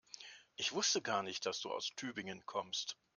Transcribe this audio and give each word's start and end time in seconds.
Ich 0.55 0.71
wusste 0.73 1.03
gar 1.03 1.21
nicht, 1.21 1.45
dass 1.45 1.59
du 1.59 1.69
aus 1.71 1.91
Tübingen 1.95 2.43
kommst 2.47 2.97